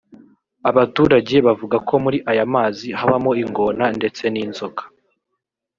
[0.69, 4.83] Abaturage bavuga ko muri aya mazi habamo ingona ndetse n’inzoka